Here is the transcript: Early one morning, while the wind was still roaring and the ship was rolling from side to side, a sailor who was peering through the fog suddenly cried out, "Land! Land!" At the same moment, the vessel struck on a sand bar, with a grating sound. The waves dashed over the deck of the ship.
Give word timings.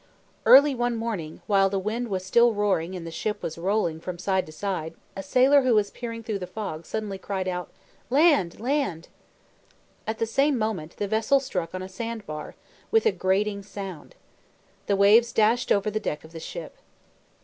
Early 0.47 0.73
one 0.73 0.95
morning, 0.95 1.41
while 1.45 1.69
the 1.69 1.77
wind 1.77 2.07
was 2.07 2.25
still 2.25 2.53
roaring 2.53 2.95
and 2.95 3.05
the 3.05 3.11
ship 3.11 3.43
was 3.43 3.59
rolling 3.59 3.99
from 3.99 4.17
side 4.17 4.47
to 4.47 4.51
side, 4.51 4.95
a 5.15 5.21
sailor 5.21 5.61
who 5.61 5.75
was 5.75 5.91
peering 5.91 6.23
through 6.23 6.39
the 6.39 6.47
fog 6.47 6.87
suddenly 6.87 7.19
cried 7.19 7.47
out, 7.47 7.69
"Land! 8.09 8.59
Land!" 8.59 9.09
At 10.07 10.17
the 10.17 10.25
same 10.25 10.57
moment, 10.57 10.95
the 10.97 11.07
vessel 11.07 11.39
struck 11.39 11.75
on 11.75 11.83
a 11.83 11.87
sand 11.87 12.25
bar, 12.25 12.55
with 12.89 13.05
a 13.05 13.11
grating 13.11 13.61
sound. 13.61 14.15
The 14.87 14.95
waves 14.95 15.31
dashed 15.31 15.71
over 15.71 15.91
the 15.91 15.99
deck 15.99 16.23
of 16.23 16.31
the 16.31 16.39
ship. 16.39 16.77